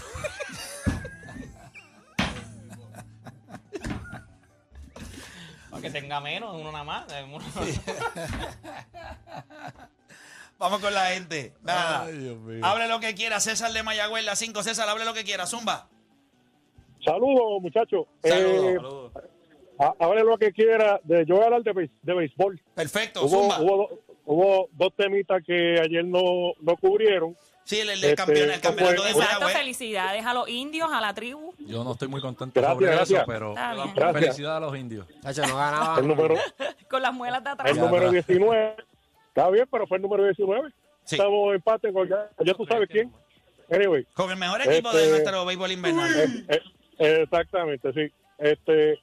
[5.81, 7.05] Para que tenga menos, uno nada más.
[7.25, 7.43] uno-
[10.57, 11.53] Vamos con la gente.
[11.63, 12.03] Nada.
[12.03, 12.65] Ay, Dios mío.
[12.65, 13.39] Hable lo que quiera.
[13.39, 14.61] César de Mayagüez, la 5.
[14.63, 15.45] César, hable lo que quiera.
[15.47, 15.87] Zumba.
[17.03, 18.07] Saludos, muchachos.
[18.21, 19.11] Saludos.
[19.15, 19.19] Eh,
[19.79, 20.99] ha- hable lo que quiera.
[21.03, 22.61] De, yo voy a hablar de, béis- de béisbol.
[22.75, 23.21] Perfecto.
[23.21, 23.61] Hubo, Zumba.
[23.61, 23.89] hubo,
[24.25, 27.37] hubo dos temitas que ayer no, no cubrieron.
[27.69, 31.13] Sí, el, el Este, campeón, el campeonato de Exacto, felicidades a los indios, a la
[31.13, 31.53] tribu.
[31.60, 33.19] Yo no estoy muy contento Gracias, sobre gracias.
[33.21, 33.53] eso, pero.
[33.53, 34.13] Gracias.
[34.13, 35.05] felicidades a los indios.
[35.21, 35.99] No ganaba.
[35.99, 36.36] El número,
[36.89, 37.69] Con las muelas de atrás.
[37.69, 38.75] el número 19.
[39.27, 40.69] Está bien, pero fue el número 19.
[41.03, 41.15] Sí.
[41.15, 43.13] Estamos en empate con ya, ya tú sabes quién.
[43.71, 46.12] Anyway, Con el mejor equipo Este- de nuestro béisbol invernal.
[46.49, 46.62] eh,
[46.97, 48.12] eh, exactamente, sí.
[48.39, 48.99] Este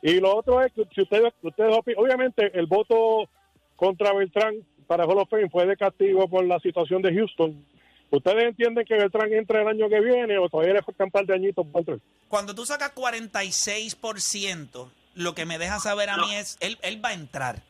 [0.00, 3.28] y lo otro es que si ustedes, ustedes obviamente el voto
[3.76, 4.54] contra Beltrán
[4.86, 7.62] para Hall of Fame fue de castigo por la situación de Houston.
[8.10, 11.26] ¿Ustedes entienden que Beltrán entre el año que viene o todavía le faltan un par
[11.26, 11.98] de añitos para entrar?
[12.28, 17.10] Cuando tú sacas 46%, lo que me deja saber a mí es, él, él va
[17.10, 17.62] a entrar.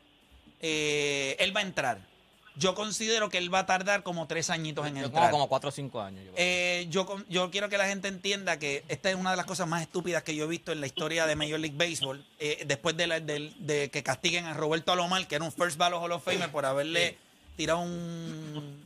[0.61, 2.01] Eh, él va a entrar.
[2.59, 5.25] Yo considero que él va a tardar como tres añitos en Yo entrar.
[5.31, 6.25] como, como 4 o 5 años.
[6.25, 6.33] yo.
[6.37, 9.45] Eh, yo, con- yo quiero que la gente entienda que esta es una de las
[9.45, 12.25] cosas más estúpidas que yo he visto en la historia de Major League Baseball.
[12.39, 15.77] eh, después de, la- del- de que castiguen a Roberto Alomar, que era un First
[15.77, 17.19] Ballot Hall of Famer, por haberle
[17.57, 18.86] tirado un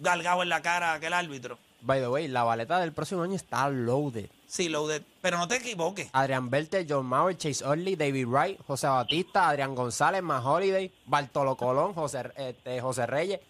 [0.00, 1.58] galgado en la cara a aquel árbitro.
[1.82, 4.28] By the way, la baleta del próximo año está loaded.
[4.46, 5.02] Sí, loaded.
[5.22, 6.10] Pero no te equivoques.
[6.12, 11.56] Adrián Belter, John Mauer, Chase Orley, David Wright, José Batista, Adrián González, Matt Holiday, Bartolo
[11.56, 13.40] Colón, José, este, José Reyes.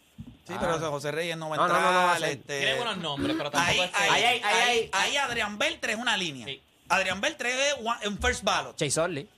[0.46, 1.92] Sí, pero eso, José Reyes no va a No, no, entrar.
[1.94, 2.28] no, no ser.
[2.30, 5.16] este, Tiene buenos nombres, pero Ahí, tampoco ahí, es ahí, ahí, ahí, ahí, ahí.
[5.16, 6.46] Adrián Beltre es una línea.
[6.46, 6.62] Sí.
[6.88, 8.76] Adrián Beltre es one- un first ballot.
[8.76, 9.28] Chase Orley.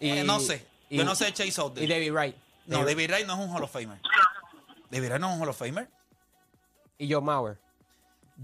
[0.00, 0.66] Eh, no sé.
[0.90, 1.84] y- Yo no sé de Chase Utley.
[1.84, 2.36] Y David Wright.
[2.66, 3.98] No, David Wright no es un Hall of Famer.
[4.90, 5.88] David Wright no es un Hall of Famer.
[6.98, 7.58] Y Joe Mauer.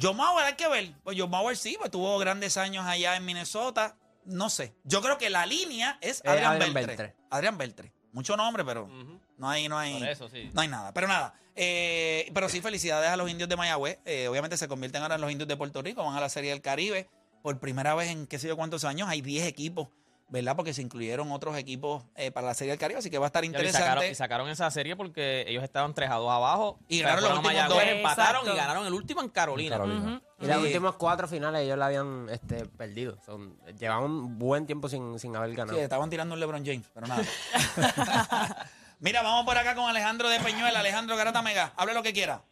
[0.01, 0.93] Joe Mauer hay que ver.
[1.03, 3.97] Pues Joe Mauer sí, pues tuvo grandes años allá en Minnesota.
[4.25, 4.75] No sé.
[4.85, 6.97] Yo creo que la línea es Eh, Adrián, Adrián Beltre.
[6.97, 7.17] Beltre.
[7.31, 7.93] Adrián Beltre.
[8.13, 9.21] Mucho nombre, pero Ujú.
[9.39, 9.99] no hay, no hay.
[9.99, 10.51] Por eso, sí.
[10.53, 10.93] No hay nada.
[10.93, 11.35] Pero nada.
[11.57, 13.99] Eh, pero sí, felicidades a los indios de Mayagüez.
[14.05, 16.05] Eh, obviamente se convierten ahora en los indios de Puerto Rico.
[16.05, 17.09] Van a la Serie del Caribe.
[17.43, 19.89] Por primera vez en qué sé yo cuántos años hay 10 equipos,
[20.31, 20.57] ¿verdad?
[20.57, 23.01] Porque se incluyeron otros equipos eh, para la Serie del Caribe.
[23.01, 23.85] Así que va a estar y, interesante.
[23.85, 26.79] sacaron, y sacaron esa serie porque ellos estaban 3 a 2 abajo.
[26.89, 27.83] Y ganaron los últimos dos.
[27.83, 28.57] empataron y Exacto.
[28.57, 29.77] ganaron el último en Carolina.
[29.77, 30.23] Carolina.
[30.41, 33.19] Y las últimas cuatro finales ellos la habían este, perdido.
[33.27, 35.77] Son, llevaban un buen tiempo sin, sin haber ganado.
[35.77, 37.23] Sí, estaban tirando un LeBron James, pero nada.
[39.01, 40.81] Mira, vamos por acá con Alejandro de Peñuela.
[40.81, 42.43] Alejandro Garata Mega, hable lo que quiera.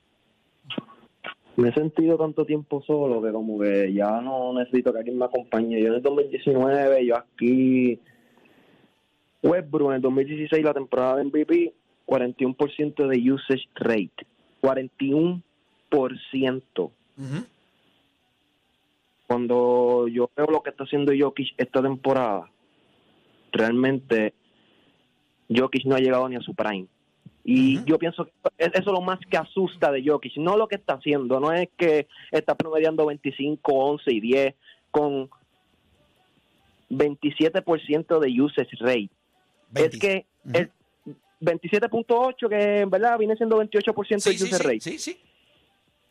[1.58, 5.24] Me he sentido tanto tiempo solo que como que ya no necesito que alguien me
[5.24, 5.80] acompañe.
[5.80, 7.98] Yo en el 2019, yo aquí,
[9.42, 11.74] Westbrook en el 2016, la temporada de MVP,
[12.06, 14.24] 41% de usage rate.
[14.62, 15.42] 41%.
[16.76, 16.92] Ujú.
[19.26, 22.48] Cuando yo veo lo que está haciendo Jokic esta temporada,
[23.50, 24.32] realmente
[25.50, 26.86] Jokic no ha llegado ni a su prime.
[27.50, 27.86] Y Ujú.
[27.86, 30.74] yo pienso que es- eso es lo más que asusta de Jokic, no lo que
[30.74, 34.54] está haciendo, no es que está promediando 25, 11 y 10
[34.90, 35.30] con
[36.90, 39.08] 27% de usage rate.
[39.70, 39.96] 20.
[39.96, 40.58] Es que Ujú.
[40.58, 40.70] el
[41.40, 45.18] 27.8 que en verdad viene siendo 28% Sí, de usage sí, rate sí, sí.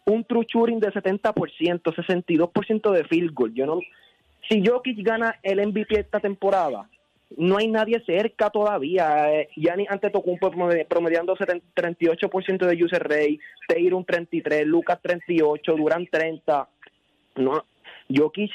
[0.06, 3.54] un true shooting de 70%, 62% de field goal.
[3.54, 3.80] Yo no,
[4.50, 6.89] si Jokic gana el MVP esta temporada,
[7.36, 9.34] no hay nadie cerca todavía.
[9.34, 16.10] Eh, Gianni Antetokounmpo promedi- promediando 70 38% de user rate, Tatum 33, Lucas 38, Durant
[16.10, 16.70] 30.
[17.36, 17.66] No,
[18.10, 18.52] Jokic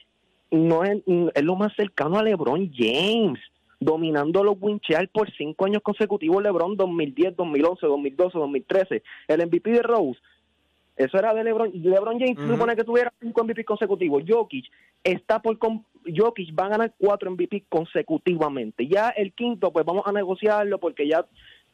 [0.50, 1.02] no es,
[1.34, 3.38] es lo más cercano a LeBron James.
[3.78, 9.02] Dominando los winchear por cinco años consecutivos, LeBron 2010, 2011, 2012, 2013.
[9.26, 10.20] El MVP de Rose
[10.96, 11.70] eso era de LeBron.
[11.74, 12.52] LeBron James Ujú.
[12.52, 14.22] supone que tuviera cinco MVP consecutivos.
[14.26, 14.66] Jokic
[15.02, 18.86] está por Jokic va a ganar cuatro MVP consecutivamente.
[18.86, 21.24] Ya el quinto, pues vamos a negociarlo porque ya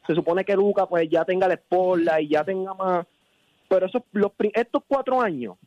[0.07, 3.05] se supone que Luca pues ya tenga la espalda y ya tenga más.
[3.67, 5.57] Pero esos, los, estos cuatro años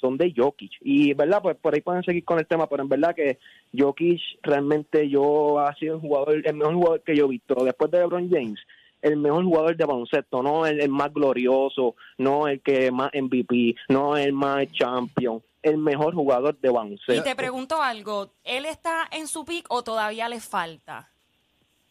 [0.00, 0.72] son de Jokic.
[0.80, 1.40] Y, ¿verdad?
[1.42, 3.38] Pues por ahí pueden seguir con el tema, pero en verdad que
[3.76, 7.64] Jokic realmente yo ha sido un jugador, el mejor jugador que yo he visto.
[7.64, 8.60] Después de LeBron James,
[9.02, 13.74] el mejor jugador de baloncesto, no el, el más glorioso, no el que más MVP,
[13.88, 17.22] no el más champion, el mejor jugador de Y baloncesto.
[17.22, 21.10] te pregunto algo, ¿él está en su pick o todavía le falta?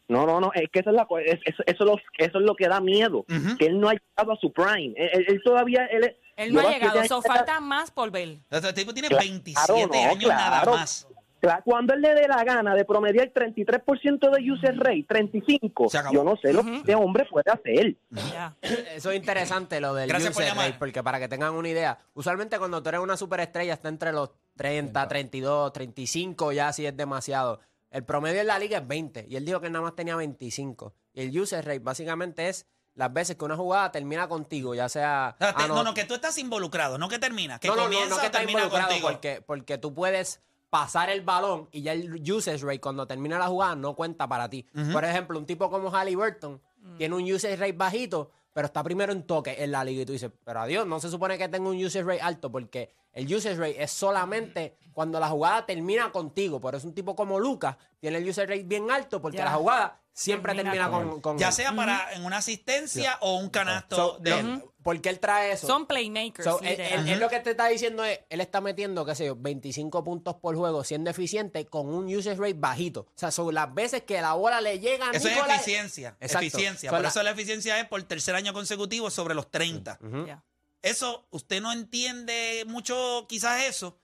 [0.08, 2.38] No, no, no, es que esa es la, co- es- eso, eso, es lo, eso
[2.38, 3.26] es lo que da miedo,
[3.58, 4.94] que él no ha llegado a su prime.
[4.96, 8.38] Él, él- él todavía, él, Él no ha llegado, eso falta más por ver.
[8.50, 11.06] Este tipo tiene Claro, 27 no, años nada más.
[11.40, 15.98] Claro, cuando él le dé la gana de promediar 33% de user rate, 35, Se
[15.98, 16.14] acabó.
[16.14, 17.96] yo no sé lo que este hombre puede hacer.
[18.32, 18.56] Ya.
[18.94, 22.58] Eso es interesante lo del Gracias user rate, porque para que tengan una idea, usualmente
[22.58, 27.60] cuando tú eres una superestrella está entre los 30, 32, 35, ya si es demasiado.
[27.90, 30.16] El promedio en la liga es 20 y él dijo que él nada más tenía
[30.16, 30.92] 25.
[31.14, 35.36] Y el user rate básicamente es las veces que una jugada termina contigo, ya sea...
[35.36, 37.60] O sea, te- ah, no, no, que tú estás involucrado, no que termina.
[37.60, 39.08] Que no, no, no, comienza no que o termina involucrado contigo.
[39.08, 43.46] porque, porque tú puedes pasar el balón y ya el usage rate cuando termina la
[43.48, 44.66] jugada no cuenta para ti.
[44.92, 46.60] Por ejemplo, un tipo como Halliburton
[46.96, 50.12] tiene un usage rate bajito, pero está primero en toque en la liga y tú
[50.12, 53.56] dices, pero adiós, no se supone que tenga un usage rate alto porque el usage
[53.56, 56.60] rate es solamente cuando la jugada termina contigo.
[56.60, 59.44] Por eso un tipo como Lucas tiene el usage rate bien alto porque Ya.
[59.46, 61.52] la jugada siempre Termina termina con con, con Ya él.
[61.52, 65.52] sea para en una asistencia o un canasto So, de lo- ¿Por qué él trae
[65.52, 65.66] eso?
[65.66, 66.44] Son playmakers.
[66.44, 69.26] So, él, él- él lo que te está diciendo es, él está metiendo, qué sé
[69.26, 73.00] yo, 25 puntos por juego siendo eficiente con un usage rate bajito.
[73.02, 76.16] O sea, son las veces que la bola le llega a Eso es eficiencia.
[76.20, 76.46] Exacto.
[76.46, 76.88] Eficiencia.
[76.90, 79.98] So, Por la- eso la eficiencia es por tercer año consecutivo sobre los 30.
[80.02, 80.26] Ujú.
[80.26, 80.42] Ya.
[80.80, 83.98] Eso, usted no entiende mucho quizás eso,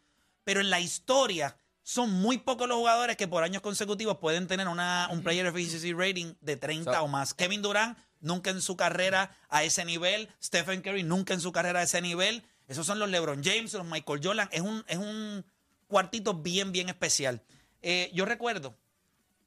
[0.44, 4.68] pero en la historia son muy pocos los jugadores que por años consecutivos pueden tener
[4.68, 7.34] una, un player efficiency rating de 30 So- o más.
[7.34, 11.80] Kevin Durant nunca en su carrera a ese nivel, Stephen Curry nunca en su carrera
[11.80, 12.42] a ese nivel.
[12.68, 14.48] Esos son los LeBron James, los Michael Jordan.
[14.50, 15.44] Es un, es un
[15.86, 17.42] cuartito bien, bien especial.
[17.82, 18.74] Eh, yo recuerdo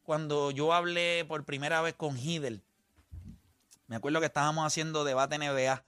[0.04, 2.62] cuando yo hablé por primera vez con Hidel,
[3.88, 5.84] me acuerdo que estábamos haciendo debate NBA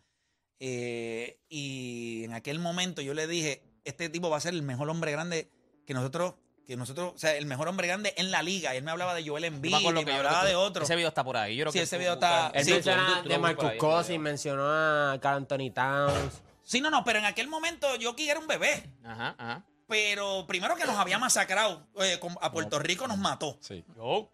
[0.59, 4.89] eh, y en aquel momento yo le dije, este tipo va a ser el mejor
[4.89, 5.49] hombre grande
[5.89, 6.35] que nosotros,
[6.67, 8.75] que nosotros, o sea, el mejor hombre grande en la liga.
[8.75, 10.83] Y él me hablaba de Joel Embiid, y me hablaba creo que de otro.
[10.83, 11.55] Ese video está por ahí.
[11.55, 15.17] Yo creo Sí, que ese video está- Él Sí, menciona de Marcus Cousins, mencionó a
[15.19, 16.43] Carl Anthony Towns.
[16.61, 18.83] Sí, no, no, pero en aquel momento Jokic era un bebé.
[19.03, 19.65] Ajá, ajá.
[19.87, 23.57] pero primero que nos había masacrado, eh, a Puerto Rico nos mató.
[23.59, 23.83] Sí.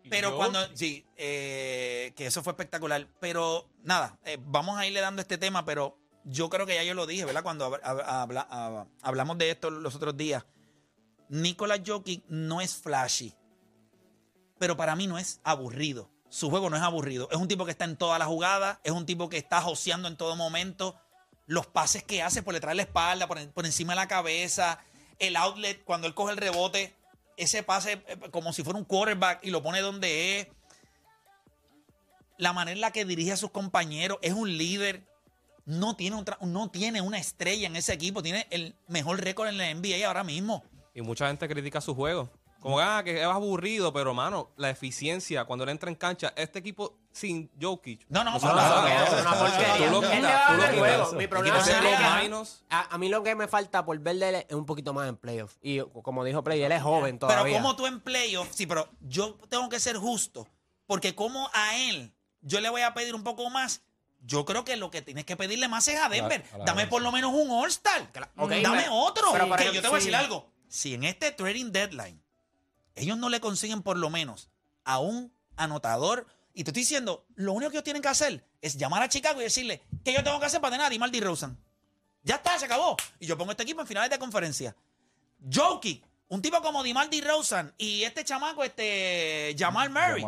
[0.10, 3.08] Pero cuando, sí, eh, que eso fue espectacular.
[3.22, 6.94] Pero nada, eh, vamos a irle dando este tema, pero yo creo que ya yo
[6.96, 7.44] lo dije, ¿verdad?
[7.44, 10.44] Cuando hab- hab- habla- hab- hablamos de esto los otros días.
[11.30, 13.34] Nicolás Jokic no es flashy,
[14.60, 16.10] pero para mí no es aburrido.
[16.30, 17.30] Su juego no es aburrido.
[17.32, 20.08] Es un tipo que está en toda la jugada, es un tipo que está joseando
[20.08, 21.00] en todo momento.
[21.48, 24.08] Los pases que hace por detrás de la espalda, por, en- por encima de la
[24.08, 24.80] cabeza,
[25.20, 26.96] el outlet, cuando él coge el rebote,
[27.38, 30.48] ese pase eh, como si fuera un quarterback y lo pone donde es.
[32.38, 35.08] La manera en la que dirige a sus compañeros, es un líder.
[35.66, 39.58] No tiene, un no tiene una estrella en ese equipo, tiene el mejor récord en
[39.58, 40.64] la NBA ahora mismo.
[40.96, 42.30] Y mucha gente critica su juego.
[42.66, 46.58] Como ah, que es aburrido, pero mano, la eficiencia cuando él entra en cancha, este
[46.58, 48.08] equipo sin Jokic.
[48.10, 48.64] No, no, no, no, no,
[52.70, 55.16] a mí lo que me falta por ver de él es un poquito más en
[55.16, 55.58] playoff.
[55.62, 57.58] Y como dijo Play, él es joven Pero todavía.
[57.58, 60.48] como tú en playoff, sí, pero yo tengo que ser justo,
[60.88, 63.84] porque como a él yo le voy a pedir un poco más,
[64.22, 66.44] yo creo que lo que tienes que pedirle más es a Denver.
[66.52, 68.12] a la Dame por lo menos un All-Star.
[68.12, 68.32] Dame
[68.64, 69.28] pero- otro.
[69.32, 70.55] pero que ejemplo, yo te voy a decir algo.
[70.76, 72.22] Si en este trading deadline
[72.96, 74.50] ellos no le consiguen por lo menos
[74.84, 78.76] a un anotador, y te estoy diciendo, lo único que ellos tienen que hacer es
[78.76, 81.58] llamar a Chicago y decirle que yo tengo que hacer para tener a Dimar Rosen.
[82.24, 82.98] Ya está, se acabó.
[83.22, 84.76] Y yo pongo este equipo en finales de conferencia.
[85.50, 90.26] Jokic, un tipo como Dimar Rosen y este chamaco, este Jamal Murray,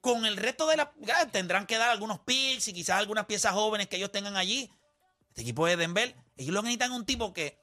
[0.00, 0.92] con el resto de la
[1.32, 4.70] tendrán que dar algunos picks y quizás algunas piezas jóvenes que ellos tengan allí.
[5.30, 7.58] Este equipo de Denver, ellos lo que necesitan es un tipo que,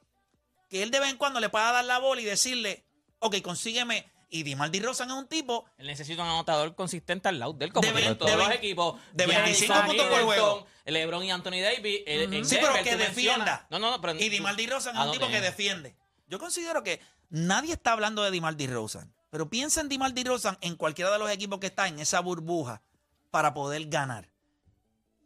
[0.68, 2.84] que él de vez en cuando le pueda dar la bola y decirle,
[3.20, 4.10] ok, consígueme.
[4.28, 7.72] Y Dimar Rosen es un tipo Él necesita un anotador consistente al lado de él,
[7.72, 9.00] como De todos de los equipos.
[9.12, 10.66] de Giannis, 25 puntos por juego.
[10.84, 12.00] LeBron y Anthony Davis.
[12.06, 13.66] el- en Sí, Denver, pero que defienda.
[13.70, 15.96] No, no, no, pero Y Dimar Rosen es ¿A un tipo que defiende.
[16.26, 17.00] Yo considero que
[17.30, 21.30] nadie está hablando de Dimar Rosen, pero piensa en Dimar Rosen en cualquiera de los
[21.30, 22.82] equipos que está en esa burbuja
[23.30, 24.28] para poder ganar.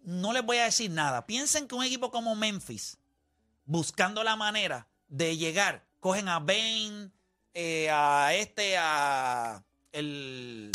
[0.03, 1.26] No les voy a decir nada.
[1.26, 2.98] Piensen que un equipo como Memphis,
[3.64, 7.12] buscando la manera de llegar, cogen a Bain,
[7.53, 10.70] eh, a este, a el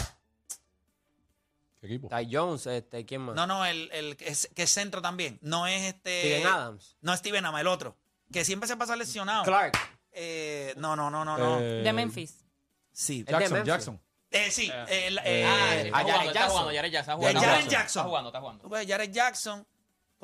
[1.82, 2.08] ¿Qué equipo?
[2.10, 3.36] Ty Jones, este, ¿quién más?
[3.36, 5.38] no, no, el, el que, es, que es centro también.
[5.42, 6.22] No es este.
[6.22, 6.98] Steven Adams.
[7.02, 7.98] No es Steven Adams, el otro.
[8.32, 9.44] Que siempre se pasa lesionado.
[9.44, 9.78] Clark.
[10.12, 11.60] Eh, no, no, no, no, no.
[11.60, 12.44] Eh, De Memphis.
[12.92, 13.24] sí.
[13.24, 13.68] De Jackson, Memphis.
[13.68, 14.02] Jackson.
[14.32, 14.70] Eh, sí.
[14.70, 17.18] eh, eh, eh, Ah, está a jugando, Jared está Jackson.
[17.18, 17.70] jugando, Jared Jackson.
[17.70, 17.86] Está jugando, Jackson.
[17.86, 18.62] Está jugando, está jugando.
[18.64, 19.68] tú ves Jared Jackson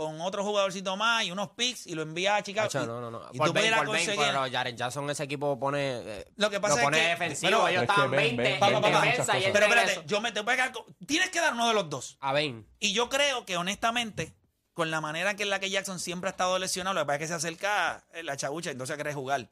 [0.05, 2.67] con otro jugadorcito más y unos picks y lo envía a Chicago.
[2.67, 3.21] Hacho, Y- no, no, no.
[3.31, 5.97] Y Por tú 20, pudieras por 20, conseguir- pero Jaren Jackson ese equipo pone.
[6.19, 7.49] eh, Lo que pasa lo es pone que- defensivo.
[7.49, 9.53] pero- ellos Es que estaban ven, 20 ven, en ven, ven, defensa y ven, el
[9.53, 11.89] Pero espérate, yo me te voy a quedar con- Tienes que dar uno de los
[11.89, 12.17] dos.
[12.19, 12.67] A Bain.
[12.79, 14.33] Y yo creo que honestamente,
[14.73, 17.15] con la manera que en la que Jackson siempre ha estado lesionado, lo que pasa
[17.15, 19.49] es que se acerca la chabucha, entonces quiere jugar.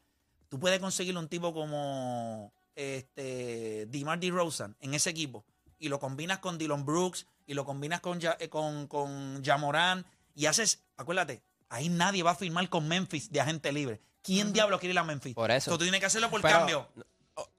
[0.50, 5.46] Tú puedes conseguirle un tipo como este DeMar DeRozan en ese equipo
[5.78, 10.06] y lo combinas con Dylan Brooks y lo combinas con Ja- eh, con, con Jamoran
[10.40, 14.00] y haces, acuérdate, ahí nadie va a firmar con Memphis de agente libre.
[14.22, 15.36] ¿Quién diablo quiere ir a Memphis?
[15.36, 15.72] Por eso.
[15.72, 16.88] So, tú tienes que hacerlo por Pero- cambio.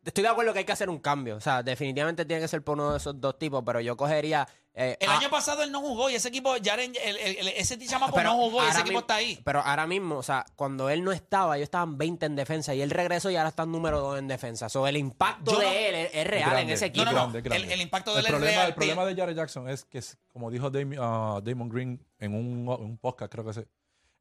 [0.05, 1.37] Estoy de acuerdo que hay que hacer un cambio.
[1.37, 4.49] O sea, definitivamente tiene que ser por uno de esos dos tipos, pero yo cogería.
[4.73, 7.49] eh, El a- año pasado él no jugó y ese equipo, Jaren, el, el- el-
[7.49, 9.41] ese chamaco pero no jugó y ahora ese equipo está ahí.
[9.45, 12.81] Pero ahora mismo, o sea, cuando él no estaba, ellos estaban 20 en defensa y
[12.81, 14.69] él regresó y ahora están número 2 en defensa.
[14.69, 16.63] So, el impacto Yo de no- él es, es real grande.
[16.63, 17.05] en ese No, equipo.
[17.07, 17.17] no, no.
[17.19, 17.67] grande, grande.
[17.67, 18.69] El, el impacto de El él es problema, real.
[18.69, 22.35] el problema de Jared Jackson es que, es- como dijo Dam- ah, Damon Green en
[22.35, 23.67] un, un podcast, creo que se,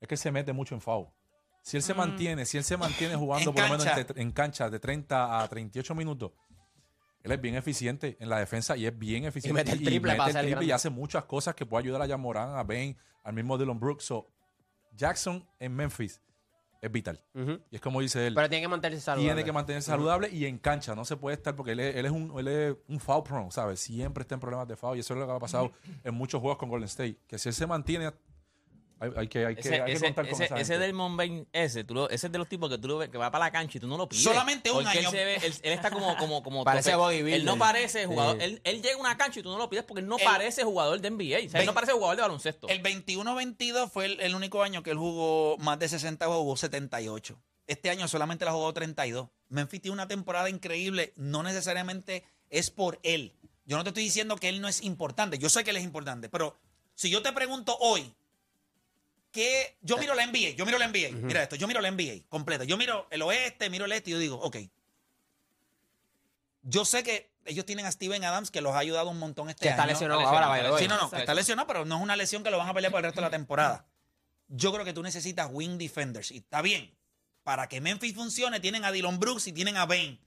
[0.01, 1.07] es que se mete mucho en foul.
[1.61, 4.01] Si él se mantiene, si él se mantiene jugando por lo menos cancha.
[4.01, 6.31] entre- en cancha de 30 a 38 minutos,
[7.21, 9.53] él es bien eficiente en la defensa y es bien eficiente.
[9.61, 10.73] mete el triple para el triple y grande.
[10.73, 14.05] hace muchas cosas que puede ayudar a Jamoran, a Bain, al mismo Dylan Brooks.
[14.05, 14.27] So,
[14.95, 16.21] Jackson en Memphis
[16.81, 17.21] es vital.
[17.35, 17.59] Ujú.
[17.69, 18.33] Y es como dice él.
[18.35, 19.27] Pero tiene que mantenerse saludable.
[19.33, 20.95] Tiene que mantenerse saludable y en cancha.
[20.95, 23.51] No se puede estar porque él es, él es un, él es un foul prone,
[23.51, 23.81] ¿sabes?
[23.81, 25.73] Siempre está en problemas de foul y eso es lo que ha pasado
[26.05, 27.17] en muchos juegos con Golden State.
[27.27, 28.11] Que si él se mantiene,
[28.99, 30.79] hay, hay que, hay que, Ese, hay que contar con ese, esa ese gente.
[30.85, 33.17] del Monbain, ese, tú lo- ese es de los tipos que tú lo ves, que
[33.17, 34.23] va para la cancha y tú no lo pides.
[34.23, 35.09] Solamente un porque año.
[35.09, 37.39] Él, se ve- él, él está como, como, como Parece bodybuilder.
[37.39, 38.37] Él no parece jugador.
[38.37, 38.43] Sí.
[38.43, 40.23] Él, él llega a una cancha y tú no lo pides porque él no El-
[40.25, 41.47] parece jugador de NBA.
[41.47, 42.67] O sea, él no parece jugador de baloncesto.
[42.67, 46.57] El 21-22 fue el, el único año que él jugó más de 60 juegos, jugó
[46.57, 47.41] 78.
[47.67, 49.29] Este año solamente la jugó 32.
[49.49, 53.35] Memphis tiene una temporada increíble, no necesariamente es por él.
[53.65, 55.83] Yo no te estoy diciendo que él no es importante, yo sé que él es
[55.83, 56.57] importante, pero
[56.95, 58.11] si yo te pregunto hoy,
[59.31, 62.27] que yo miro la NBA, yo miro la NBA, mira esto, yo miro la NBA
[62.29, 64.57] completa, yo miro el oeste, miro el este y yo digo, ok,
[66.63, 69.63] yo sé que ellos tienen a Steven Adams que los ha ayudado un montón este
[69.63, 69.93] Que está año.
[69.93, 70.83] lesionado Está ahora, lesionado, by the way.
[70.83, 71.17] Sí, no, no, Exacto.
[71.17, 73.21] está lesionado, pero no es una lesión que lo van a pelear por el resto
[73.21, 73.85] de la temporada.
[74.49, 76.31] Yo creo que tú necesitas wing defenders.
[76.31, 76.95] Y está bien.
[77.43, 80.19] para que Memphis funcione, tienen a Dylan Brooks y tienen a Bain.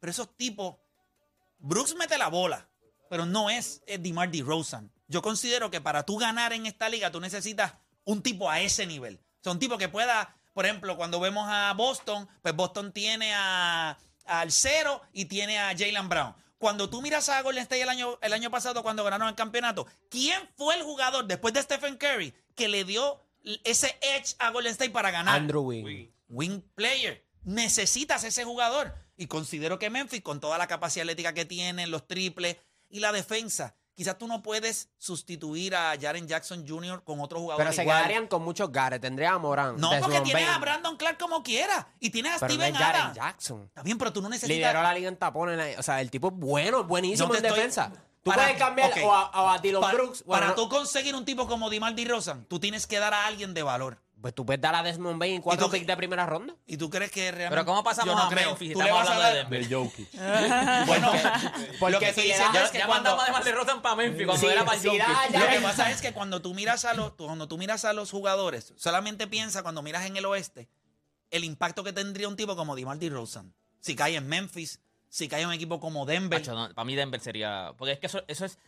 [0.00, 0.76] Pero esos tipos,
[1.58, 2.68] Brooks mete la bola,
[3.08, 4.90] pero no es, es DeMar DeRozan.
[5.06, 7.74] Yo considero que para tú ganar en esta liga, tú necesitas
[8.06, 9.16] un tipo a ese nivel.
[9.16, 13.34] O sea, un tipo que pueda, por ejemplo, cuando vemos a Boston, pues Boston tiene
[13.34, 16.34] a, al cero y tiene a Jalen Brown.
[16.58, 19.86] Cuando tú miras a Golden State el año, el año pasado cuando ganaron el campeonato,
[20.08, 23.20] ¿quién fue el jugador después de Stephen Curry que le dio
[23.64, 25.36] ese edge a Golden State para ganar?
[25.36, 26.08] Andrew Wing.
[26.28, 27.24] Wing player.
[27.42, 28.94] Necesitas ese jugador.
[29.16, 32.56] Y considero que Memphis, con toda la capacidad atlética que tiene, los triples
[32.88, 37.02] y la defensa, quizás tú no puedes sustituir a Jaren Jackson Jr.
[37.02, 37.58] con otro jugador.
[37.64, 37.96] Pero se igual.
[37.98, 39.00] quedarían con muchos gares.
[39.00, 39.76] Tendría a Morán.
[39.78, 40.58] No, porque tienes a.
[40.58, 41.88] Brandon Clark como quiera.
[41.98, 43.16] Y tienes a Pero no Steven es Jaren Adams.
[43.16, 43.62] Jackson.
[43.64, 44.56] Está bien, pero tú no necesitas.
[44.56, 45.78] Lideró la liga en tapones.
[45.78, 47.90] O sea, el tipo es bueno, es buenísimo No en estoy- defensa.
[48.22, 50.24] Tú Para- puedes cambiar o a, o a Dylan Pa- Brooks.
[50.24, 53.24] bueno, para no- tú conseguir un tipo como Dimar Rosan, tú tienes que dar a
[53.26, 54.02] alguien de valor.
[54.20, 56.54] Pues tú puedes dar a Desmond Bain cuatro picks de primera ronda.
[56.66, 57.50] ¿Y tú crees que realmente.?
[57.50, 58.48] Pero ¿cómo pasamos Yo no a creo.
[58.50, 58.72] Memphis?
[58.72, 59.50] Tú le Estamos vas a hablando de dar.
[59.50, 59.68] Denver.
[59.68, 60.08] De Jokic.
[60.86, 61.12] Bueno,
[61.78, 63.10] Porque lo que estoy diciendo es que ya cuando.
[63.10, 65.02] mandamos además de Rosan para Memphis cuando Sí, era para sí, Jokic.
[65.06, 65.40] da, ya.
[65.40, 67.92] Lo que pasa es que cuando tú miras a los, tú- cuando tú miras a
[67.92, 70.68] los jugadores, solamente piensa cuando miras en el oeste
[71.30, 73.52] el impacto que tendría un tipo como Dimar Rosan.
[73.80, 76.40] Si cae en Memphis, si cae en un equipo como Denver.
[76.40, 77.74] Macho, no, para mí Denver sería.
[77.76, 78.58] Porque es que eso, eso es.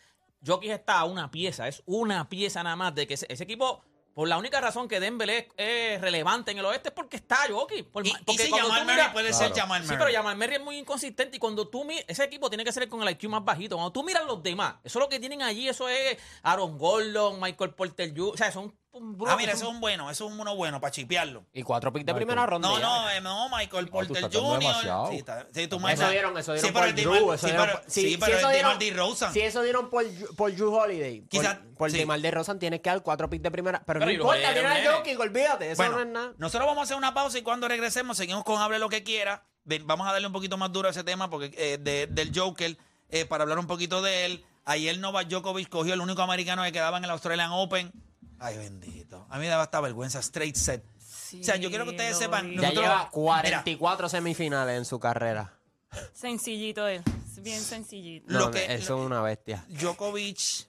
[0.46, 3.82] Jokic está a una pieza, es una pieza nada más de que ese, ese equipo.
[4.18, 7.86] Por la única razón que Denver es, relevante en el oeste es porque está Jokic.
[7.86, 9.44] Por- y, si Jamal Murray puede Claro.
[9.46, 9.98] ser Jamal Sí, Murray.
[10.06, 12.88] pero Jamal Murray es muy inconsistente y cuando tú miras, ese equipo tiene que ser
[12.88, 13.76] con el IQ más bajito.
[13.76, 17.38] Cuando tú miras los demás, eso es lo que tienen allí, eso es Aaron Gordon,
[17.40, 20.32] Michael Porter Jr., o sea, son un Ah, mira, eso es un bueno, eso es
[20.34, 21.44] uno bueno para chipearlo.
[21.52, 22.26] Y cuatro picks de Michael.
[22.26, 22.68] primera ronda.
[22.68, 22.84] No, ya.
[22.86, 24.58] no, eh, no, Michael tú Porter estás dando Jr.
[24.60, 25.10] demasiado.
[25.10, 27.32] Sí, está- sí, tú Eso dieron, eso Sí, dieron pero por el Drew.
[27.32, 29.32] Eso sí, dieron pero- por- sí, eso el dieron- Dimar DeRozan.
[29.32, 30.04] Si eso dieron por,
[30.36, 31.98] por Drew Holiday, por- Quizá- por, sí.
[31.98, 33.82] Dimar DeRozan tienes que dar cuatro picks de primera.
[33.86, 34.88] Pero, Pero no y importa, tiene nene.
[34.88, 36.32] a Jokic, olvídate, eso Bueno, no es nada.
[36.38, 39.44] nosotros vamos a hacer una pausa y cuando regresemos seguimos con Hable lo que quiera.
[39.64, 42.32] Ven, Vamos a darle un poquito más duro a ese tema porque eh, de- del
[42.34, 42.76] Joker
[43.10, 44.44] eh, para hablar un poquito de él.
[44.64, 47.90] Ayer Novak Djokovic cogió el único americano que quedaba en el Australian Open.
[48.40, 49.26] Ay, bendito.
[49.30, 50.20] A mí me daba esta vergüenza.
[50.20, 50.84] Straight set.
[51.40, 52.46] o sea, yo quiero que ustedes sepan.
[52.52, 55.52] Ya nosotros- lleva Mira, 44 semifinales en su carrera.
[56.12, 57.02] Sencillito él.
[57.42, 58.26] Bien sencillito.
[58.32, 59.64] Lo No, que- eso lo- es una bestia.
[59.68, 60.66] Djokovic,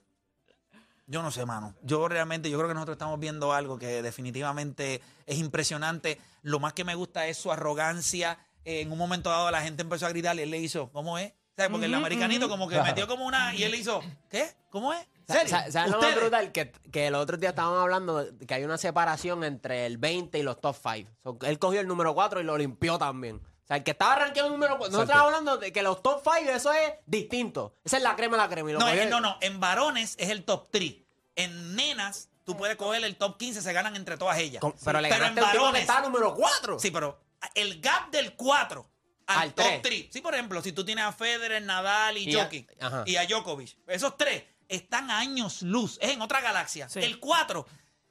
[1.06, 1.74] yo no sé, mano.
[1.82, 6.20] Yo realmente, yo creo que nosotros estamos viendo algo que definitivamente es impresionante.
[6.42, 8.38] Lo más que me gusta es su arrogancia.
[8.64, 11.18] Eh, en un momento dado la gente empezó a gritar y él le hizo, ¿cómo
[11.18, 11.32] es?
[11.56, 11.70] ¿Sabes?
[11.72, 14.54] Porque el americanito como que metió como una y él le hizo, ¿qué?
[14.70, 15.06] ¿Cómo es?
[15.30, 16.52] ¿Sabes lo más brutal?
[16.52, 20.38] Que, que el otro día estábamos hablando de que hay una separación entre el 20
[20.38, 20.76] y los top
[21.24, 21.38] 5.
[21.46, 23.36] él cogió el número 4 y lo limpió también.
[23.36, 24.86] O sea, el que estaba rankeado el número 4.
[24.92, 27.76] Nosotros estábamos hablando de que los top 5, eso es distinto.
[27.84, 28.70] Esa es la crema de la crema.
[28.70, 29.36] y lo No, cogió- no, no.
[29.40, 30.94] En varones es el top 3.
[31.36, 34.60] En nenas, tú puedes coger el top 15, se ganan entre todas ellas.
[34.60, 36.78] Con- pero le Pero en varones- está número 4.
[36.80, 37.20] Sí, pero
[37.54, 38.86] el gap del 4
[39.28, 39.82] al, Al top tres.
[39.82, 40.06] 3.
[40.10, 44.16] Sí, por ejemplo, si tú tienes a Federer, Nadal y, Jokic y a Djokovic, esos
[44.16, 46.88] tres están a años luz, es en otra galaxia.
[46.88, 47.00] Sí.
[47.00, 47.66] El 4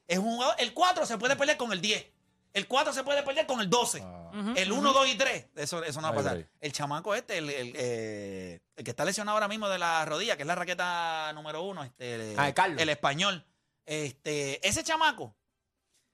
[0.07, 2.05] es un jugador, el 4 se puede perder con el 10.
[2.53, 4.03] El 4 se puede perder con el 12.
[4.55, 5.47] el 1, 2 y 3.
[5.55, 6.33] Eso, eso no va a pasar.
[6.35, 6.49] break.
[6.59, 10.35] El chamaco este, el, el, eh, el que está lesionado ahora mismo de la rodilla,
[10.35, 12.81] que es la raqueta número uno, este, Ah, Carlos.
[12.81, 13.45] el español.
[13.85, 15.35] Este, ese chamaco,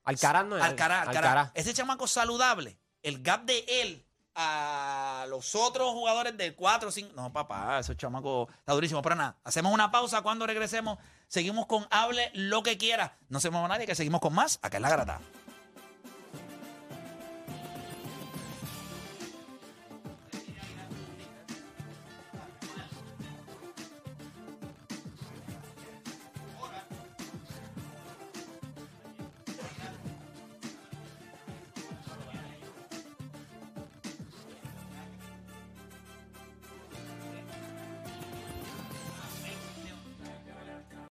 [0.04, 0.64] Alcaraz no es.
[0.64, 1.52] Alcaraz, Alcaraz.
[1.56, 4.05] Ese chamaco saludable, el gap de él
[4.36, 7.14] a los otros jugadores del 4 5.
[7.16, 9.02] No, papá, ese chamaco está durísimo.
[9.02, 10.22] Pero nada, hacemos una pausa.
[10.22, 13.18] Cuando regresemos, seguimos con Hable lo que quiera.
[13.30, 15.22] No se mueva nadie, que seguimos con más acá en la grata.